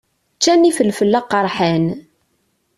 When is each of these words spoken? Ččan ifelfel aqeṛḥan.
Ččan 0.35 0.69
ifelfel 0.69 1.13
aqeṛḥan. 1.21 1.85